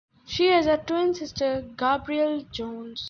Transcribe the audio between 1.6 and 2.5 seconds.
Gabrielle